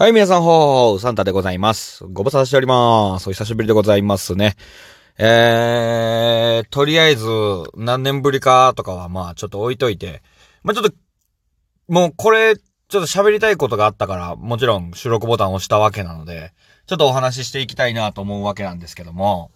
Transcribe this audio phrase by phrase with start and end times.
[0.00, 2.04] はい、皆さん、ほー、サンタでございます。
[2.04, 3.28] ご無沙汰しております。
[3.28, 4.56] お久しぶりでございますね。
[5.18, 7.26] えー、とりあえず、
[7.76, 10.22] 何年ぶりかとかは、まあ、ちょっと置いといて、
[10.62, 10.94] まあ、ちょっと、
[11.88, 16.54] もう、これ、ちょっと喋りたいことがあったから、もちろん収録ボタンを押したわけなので、
[16.86, 19.50] ちょっとお話ししていきたいなと思うわけなんですけども、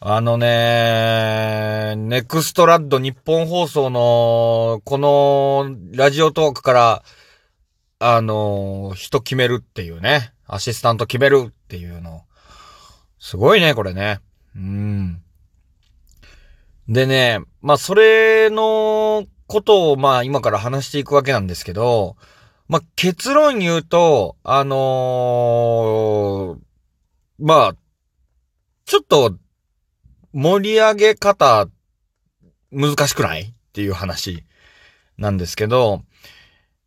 [0.00, 7.04] あのねネクストラッド日本放送の、この、ラジオトークから、
[8.00, 10.32] あのー、人決めるっていうね。
[10.46, 12.22] アシスタント決めるっていうの。
[13.18, 14.20] すごいね、これね。
[14.54, 15.22] うん。
[16.88, 22.16] でね、まあ、それのことを、まあ、今から話していくわけなんですけど、
[22.68, 27.74] まあ、結論言うと、あのー、まあ、
[28.84, 29.36] ちょっと、
[30.32, 31.68] 盛り上げ方、
[32.70, 33.42] 難しくない？
[33.42, 34.44] っていう話
[35.16, 36.02] なんですけど、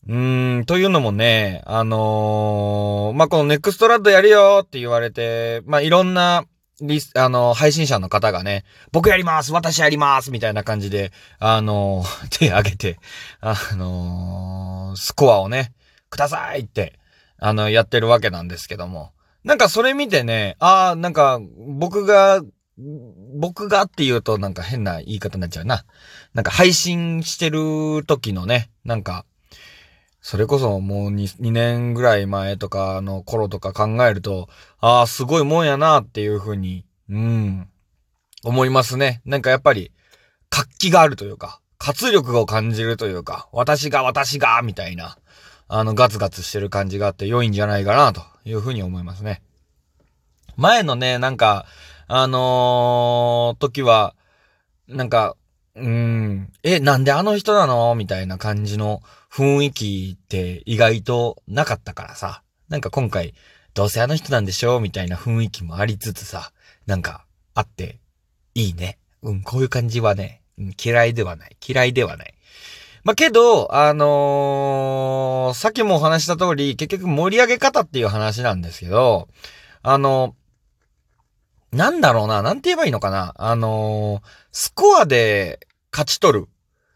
[0.07, 6.45] うーん、というのもね、あのー、まあ、このネクストラッドやるよって言われて、まあ、いろんな、
[6.81, 12.97] リス、あのー、配信者の方がね、僕やります私やりますみたいな感じで、あのー、 手挙げて、
[13.39, 15.73] あのスコアをね、
[16.09, 16.99] くださいって、
[17.37, 19.11] あの、やってるわけなんですけども。
[19.43, 22.41] なんかそれ見てね、ああ、なんか、僕が、
[23.39, 25.85] 僕がって言うとなんか変な言い方になっちゃうな。
[26.33, 29.25] なんか配信してる時のね、なんか、
[30.21, 34.47] それこそもう 2, 2年ぐらい前とかの頃とか考えると、
[34.79, 37.67] ああ、すごいもんやなっていうふうに、うん、
[38.43, 39.21] 思いますね。
[39.25, 39.91] なんかやっぱり、
[40.49, 45.17] 活気があるというか、活力を感じるというか、私が私が、みたいな、
[45.67, 49.41] あの、ガツガツしてる感じがあって良いんじゃないかな、というふうに思いますね。
[50.55, 51.65] 前のね、なんか、
[52.07, 54.15] あのー、時は、
[54.87, 55.35] なんか、
[55.75, 57.95] うん、え、なんであの人なの？
[57.95, 62.43] みたいな感じの雰囲気って意外となかったからさ。
[62.69, 63.33] なんか今回、
[63.73, 64.77] どうせあの人なんでしょ？
[64.77, 66.51] うみたいな雰囲気もありつつさ、
[66.85, 67.99] なんか、あって、
[68.55, 68.97] いいね。
[69.21, 71.55] うん、こういう感じはね、うん、嫌いではない。
[71.65, 72.33] 嫌いではない。
[73.03, 79.27] まあ、けど、あのー、さっきもお話した通り、結局盛り上げ方っていう話なんですけど、
[79.81, 80.35] あの
[81.71, 83.33] なんだろうな、なんて言えばいいのかな。
[83.37, 86.47] あのー、スコアで勝ち取る。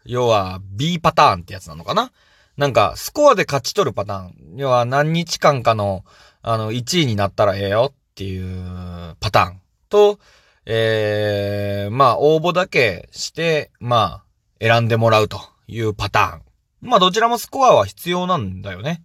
[0.04, 2.12] 要は B パターンってやつなのかな
[2.56, 4.34] なんか、スコアで勝ち取るパターン。
[4.56, 6.04] 要は何日間かの、
[6.40, 10.18] あの、1位になったらええよっていうパターンと、
[10.64, 14.24] えー、まあ、応募だけして、まあ、
[14.60, 16.42] 選んでもらうというパターン。
[16.80, 19.02] まあ、どちらもスコアは必要なんだよね。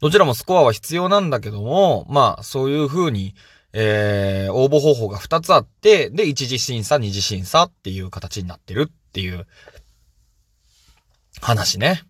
[0.00, 3.34] どちらもスコアは必要なんだけども、まあ、そういう風に、
[3.72, 9.46] えー、応募方法が2つあって、で、一次審査、二次審査っていう形になってるっていう
[11.40, 12.02] 話ね。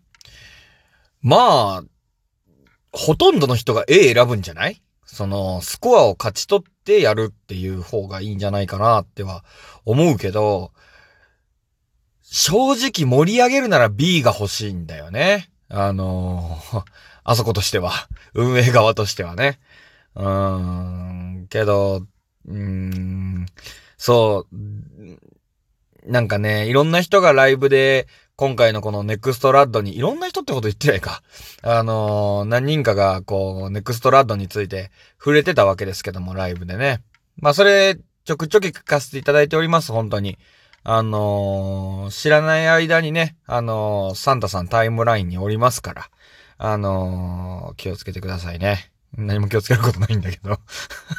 [1.21, 1.83] まあ、
[2.91, 4.81] ほとんどの人が A 選ぶんじゃない？
[5.05, 9.43] その、スコアを勝ち取ってやるっていう方がいいんじゃないかなっては
[9.85, 10.71] 思うけど、
[12.21, 15.49] 正直盛り上げるなら B が欲しいんだよね。
[15.67, 16.83] あのー、
[17.23, 17.91] あそことしては。
[18.33, 19.59] 運営側としてはね。
[20.15, 20.57] うー
[21.43, 22.05] ん、けど、
[22.47, 23.45] うーん、
[23.97, 28.07] そう、なんかね、いろんな人がライブで、
[28.41, 31.21] 今回のこのネクストラッドに、いろんな人ってこと言ってないか。
[31.61, 37.03] あのー、何人かが、こう、ネクストラッドについて触れてたわけですけども、ライブでね。
[37.37, 40.39] まあ、それ、ちょくちょく聞かせていただいております、本当に。
[40.83, 46.09] あのー、知らない間にね、あのー、サンタさんタイムラインにおりますから、
[46.57, 48.91] あの気をつけてくださいね。
[49.17, 50.59] 何も気をつけることないんだけど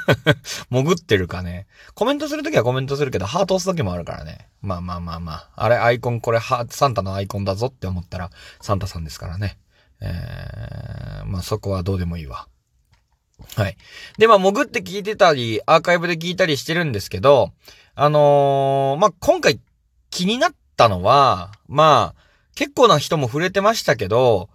[0.71, 1.67] 潜ってるかね。
[1.95, 4.49] コメントするときはコメントするけど、ハート押すときもあるからね。
[4.63, 5.51] まあまあまあまあ。
[5.57, 9.59] あれ、アイコン、これ、ハサンタのアイコンだぞって思ったら、サンタさんですからね。
[10.01, 12.49] えー、まあそこはどうでもいいわ。
[13.57, 13.77] はい。
[14.19, 17.53] で、まあ、潜って聞いてたり、アーカイブで聞いたりしてるんですけど、
[17.95, 19.61] あのー、まあ、今回
[20.11, 22.23] 気になったのは、まあ、
[22.55, 24.49] 結構な人も触れてましたけど、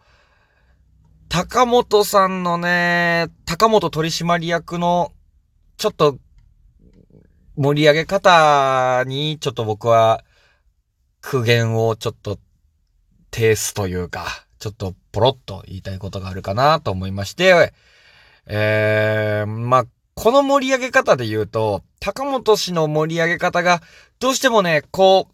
[1.29, 5.11] 高本さんのね、高本取締役の、
[5.77, 6.17] ちょっと、
[7.57, 10.23] 盛り上げ方に、ちょっと僕は、
[11.21, 12.39] 苦言をちょっと、
[13.31, 14.25] 呈すというか、
[14.59, 17.73] ちょっとポロッと言いたいことがあるかなと思いまして、
[18.45, 19.85] えー、ま、
[20.15, 23.81] この盛り上げ方で言うと、高本氏の盛り上げ方が、
[24.19, 25.27] どうしてもね、こ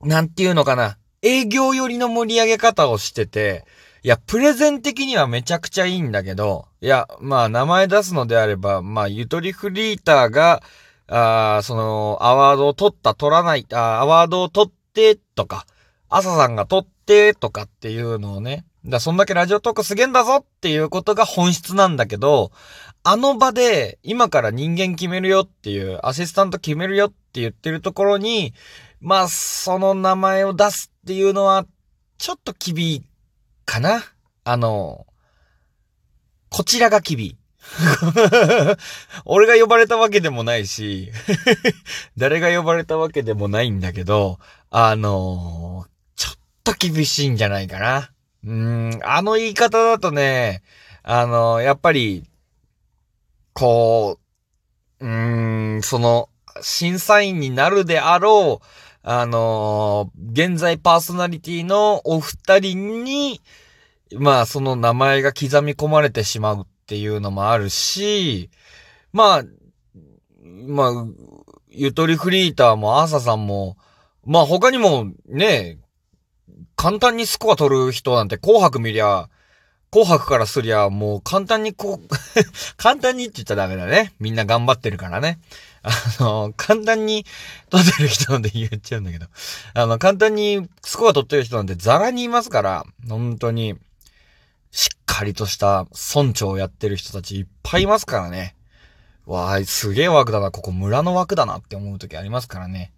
[0.00, 3.66] う、なんていうのかな、営業寄りの盛り上げ方をしてて、
[4.08, 10.62] いや、プレゼン的にはめちゃくちゃいいんだけど、いや、まあ、名前出すのであれば、まあ、ゆとりフリーターが、
[11.08, 15.66] あその、アワードを取った、取らない、あアワードを取って、とか、
[16.08, 22.50] 朝さんが取って、とかっていうのをね、だそんだけラジオトークすげえんだぞっていうことが本質なんだけど、
[23.02, 28.54] あの場で今から人間決めるよっていう、アシスタント決めるよって言ってるところに、
[29.02, 31.66] まあ、その名前を出すっていうのは、
[32.16, 33.04] ちょっと厳
[33.68, 34.02] かな？
[34.44, 35.06] あの、
[36.48, 37.36] こちらが厳い。
[39.26, 41.12] 俺が呼ばれたわけでもないし
[42.16, 44.38] 誰が呼ばれたわけでもないんだけど、
[44.70, 48.10] あのー、ちょっと厳しいんじゃないかな。
[48.42, 50.62] うん、あの言い方だとね、
[51.02, 52.24] あのー、やっぱり、
[53.52, 54.18] こ
[55.00, 56.30] う、うん、その、
[56.62, 58.66] 審査員になるであろう、
[59.10, 63.40] あのー、現在パーソナリティのお二人に、
[64.14, 68.50] まあ、その名前が刻み込まれてしまうっていうのもあるし、
[69.14, 69.42] まあ、
[70.42, 71.06] まあ、
[71.70, 73.78] ゆとりフリーターもアーサさんも、
[74.26, 75.78] まあ他にもね、
[76.76, 79.30] 簡単にスコア取る人なんて紅白見りゃ、
[79.90, 82.08] 紅白からすりゃもう簡単にこう
[82.76, 84.12] 簡単にって言っちゃダメだね。
[84.20, 85.38] みんな頑張ってるからね。
[85.82, 85.90] あ
[86.20, 87.24] の、簡単に
[87.70, 89.26] 取ってる人なんて言っちゃうんだけど。
[89.74, 93.76] あの、簡単にスコア取ってる人なんてザラにいますから、本当に。
[94.70, 98.54] しっかりとした村長をやってる人たちいっぱいいますからね。
[99.26, 100.50] わあ、すげえ枠だな。
[100.50, 102.92] ここ村の枠だなって思う時ありますからね。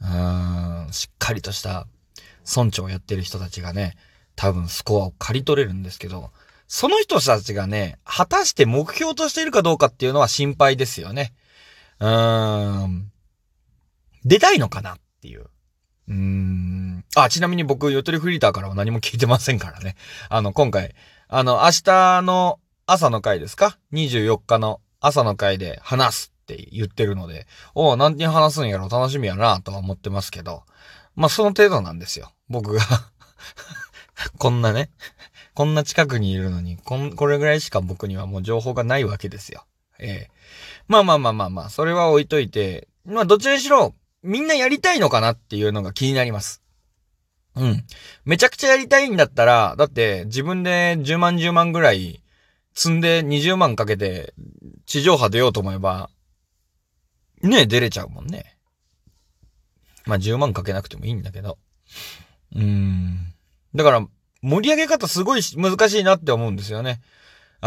[0.00, 1.86] うーん、しっかりとした
[2.46, 3.96] 村長をやってる人たちがね、
[4.36, 6.30] 多分スコアを刈り取れるんですけど、
[6.68, 11.32] その人たちがね、果たして目標としているかどうかっていうのは心配ですよね。
[12.00, 13.10] うーん。
[14.24, 15.46] 出たいのかなっていう。
[16.08, 17.04] うーん。
[17.16, 19.96] あ、ちなみに僕、ヨトリフリーターからは何も聞いてませんからね。
[20.28, 20.94] あの、今回、
[21.28, 28.88] あの、明日の朝の回ですか ?24 日の朝の回で話すって言ってるので、おう、何に話すんやろ？
[28.88, 30.64] 楽しみやなとは思ってますけど、
[31.14, 32.32] まあ、その程度なんですよ。
[32.48, 32.82] 僕が
[34.38, 34.90] こんなね、
[35.54, 39.64] こんな近くにいるのに、こん、これぐらいしか僕にはもう情報がないわけですよ。
[39.98, 40.30] ええ
[40.88, 46.62] まあまあまあまあまあ、それは置いといて、まあどちらにしろ、みんなやりたいのかなっていうのが気になります。
[47.56, 47.84] うん。
[48.24, 52.22] めちゃくちゃやりたいんだったら、だって自分で10万10万ぐらい
[52.74, 54.34] 積んで20万かけて
[54.86, 56.10] 地上波出ようと思えば、
[57.42, 58.56] ね出れちゃうもんね。
[60.06, 61.58] まあ10万かけなくてもいいんだけど。
[62.54, 63.34] うーん。
[63.74, 64.06] だから、
[64.42, 67.00] 盛り上げ方すごい難しいなって思うんですよね。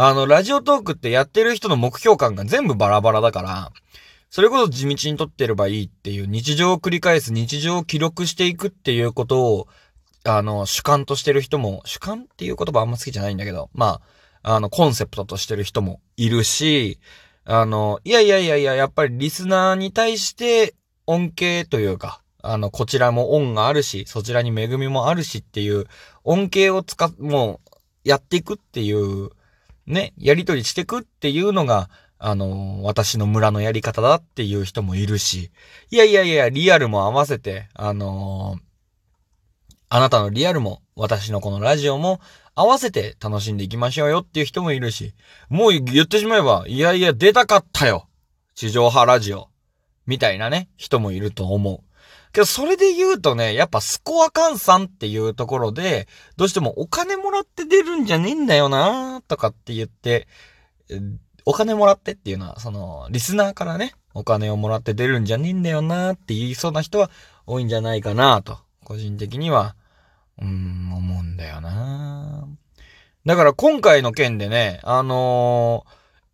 [0.00, 3.72] あの、ラジオトークってやってる人の目標感が全部バラバラだから、
[4.30, 9.66] それこそ地道に撮ってればいいっていう日常を繰り返す日常を記録していくっていうことを、
[10.22, 14.00] あの、主観としてる人も、主観っていう言葉あんま好きじゃないんだけど、ま
[14.44, 17.00] あ、あの、コンセプトとしてる人もいるし、
[17.44, 25.86] あの、いやいやいやいや、やっぱりリスナーに対して恩恵というか、あの、こちらも恩があるし、そちらに恵みもあるしっていう、
[26.22, 27.70] 恩恵を使っ、もう、
[28.04, 29.30] やっていくっていう、
[29.88, 31.88] ね、やりとりしてくっていうのが、
[32.18, 35.50] あの、私の村のやり方だっていう人もいるし、
[35.90, 38.60] いやいやいや、リアルも合わせて、あのー、
[39.88, 42.20] あなたのリアルも、私のこのラジオも
[42.54, 45.14] 合わせて楽しんでいきましょうよっていう人もいるし、
[45.48, 48.08] もう言ってしまえば、いやいや出たかったよ
[48.54, 49.48] 地上波ラジオ
[50.06, 51.87] みたいなね、人もいると思う。
[52.32, 60.28] けど、それで言うとね、やっぱスコア換算っていうところで、どうしてもお金もらって出るんじゃねえんだよなとかって言って、
[61.44, 67.10] お金もらってっていうのは、その、リスナーからね、お金をもらって出るんじゃねえんだよなって言いそうな人は
[67.46, 69.76] 多いんじゃないかなと、個人的には、
[70.40, 72.46] うん、思うんだよな。
[73.24, 75.84] だから今回の件でね、あの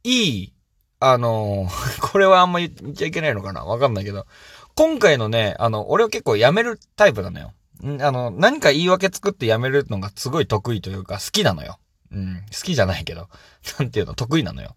[0.05, 0.53] ー、いい、
[1.01, 4.27] あのー、これはあんま言っちゃいけないのかなわかんないけど、
[4.75, 7.53] 今回のね、あの、俺は結構やめるタイプなのよ。
[8.01, 11.79] あの、何か言い訳作ってやめるのがすごい得意というか好きなのよ。
[12.11, 13.29] うん、好きじゃないけど、
[13.79, 14.77] なんていうの、得意なのよ。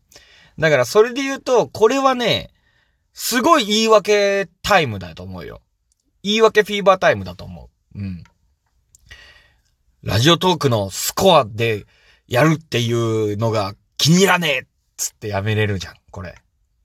[0.60, 2.52] だからそれで言うと、これはね、
[3.14, 5.62] すごい言い訳タイムだと思うよ。
[6.24, 8.00] 言い訳フィーバータイムだと思う。
[8.00, 8.24] うん。
[10.04, 11.86] ラジオトークのスコアで
[12.28, 14.64] やるっていうのが気に入らねえっ
[14.98, 16.36] つってやめれるじゃん、これ。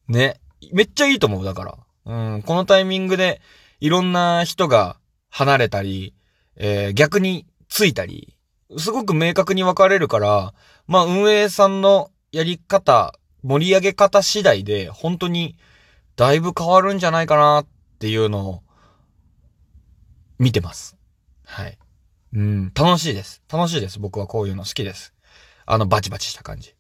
[0.08, 0.40] ね。
[0.72, 1.76] めっちゃいいと思う、だから。
[2.04, 3.40] うん、このタイミングで
[3.80, 4.96] いろんな人が
[5.30, 6.14] 離れたり、
[6.56, 8.36] えー、逆についたり、
[8.78, 10.54] すごく明確に分かれるから、
[10.86, 15.56] まあ運営さんのやり方盛り上げ方次第で、本当に、
[16.16, 17.66] だいぶ変わるんじゃないかなっ
[17.98, 18.62] ていうのを、
[20.38, 20.96] 見てます。
[21.44, 21.78] はい。
[22.34, 23.42] うん、楽しいです。
[23.52, 23.98] 楽しいです。
[23.98, 25.12] 僕はこういうの好きです。
[25.66, 26.74] あの、バチバチした感じ。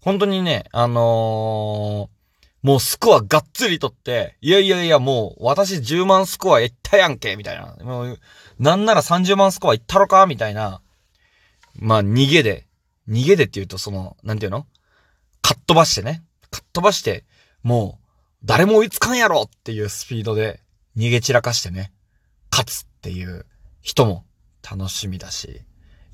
[0.00, 2.23] 本当にね、あのー、
[2.64, 7.76] もうスコアがっつり取って、いやいやいや、もう、私10万スコアいったやんけ、みたいな。
[7.84, 8.18] もう、
[8.58, 10.80] なんなら30万スコアいったろかみたいな。
[11.74, 12.66] まあ逃げで、
[13.06, 14.66] 逃げでって言うとその、なんていうの？
[15.42, 16.22] かっ飛ばしてね。
[16.50, 17.26] かっ飛ばして、
[17.62, 18.06] もう、
[18.46, 20.62] 誰も追いつかんやろっていうスピードで
[20.96, 21.92] 逃げ散らかしてね、
[22.50, 23.44] 勝つっていう
[23.82, 24.24] 人も
[24.62, 25.60] 楽しみだし、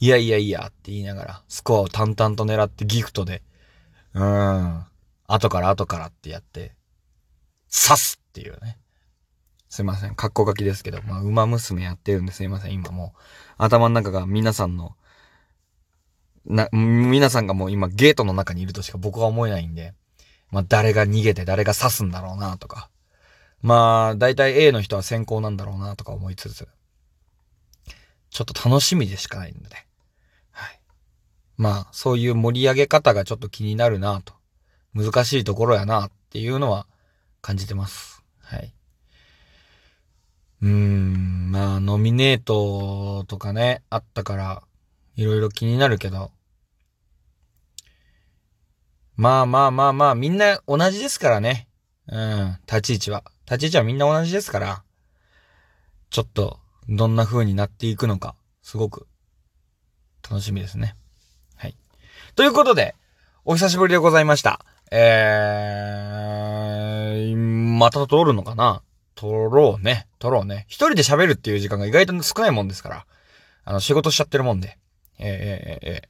[0.01, 3.43] いやいやいやって言いながら、スコアを淡々と狙ってギフトで、
[4.15, 4.85] うーん、
[5.33, 6.75] 後から後からってやって、
[7.71, 8.79] 刺すっていうね。
[9.69, 10.17] すいません。
[10.17, 12.73] 格好書きですけど、まあ、馬娘やってるんですいません。
[12.73, 13.21] 今もう、
[13.57, 14.97] 頭の中が皆さんの、
[16.45, 19.95] な、皆さんがもう今ゲートの中にいるとしか僕は思えないんで、
[20.51, 22.91] まあ、誰が逃げて誰が刺すんだろうなとか、
[23.63, 26.67] まあ、大体 A の人は先行なんだろうなとか思いつつ、
[28.31, 29.87] ちょっと楽しみでしかないんでね。
[30.51, 30.81] はい。
[31.57, 34.40] まあ、そういう盛り上げ方がちょっと気になるなと。
[34.95, 36.87] 難しいところやなっていうのは
[37.43, 38.23] 感じてます。
[38.41, 38.73] はい。
[40.63, 44.63] うーん、まあ、ノミネートとかね、あったから、
[45.17, 46.33] いろいろ気になるけど、
[49.17, 51.69] まあまあまあまあ、みんな同じですからね。
[52.09, 53.25] うん、立ち位置は。
[53.45, 54.83] 立ち位置はみんな同じですから、
[56.11, 59.07] ちょっと、どんな風になっていくのか、すごく、
[60.29, 60.97] 楽しみですね。
[61.57, 61.77] はい。
[62.35, 62.97] ということで、
[63.45, 64.65] お久しぶりでございました。
[64.93, 68.83] えー、また撮るのかな？
[69.15, 70.09] 撮ろうね。
[70.19, 70.65] 撮ろうね。
[70.67, 73.07] 一人で喋るっていう時間が意外と少ないもんですから。
[73.65, 74.79] あの、仕事しちゃってるもんで。
[75.19, 76.09] えー、えー、えー、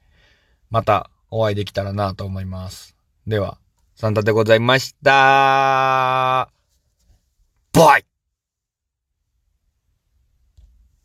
[0.71, 2.97] またお会いできたらなと思います。
[3.27, 3.59] では、
[3.97, 6.49] サンタでございました。
[7.73, 8.10] バイ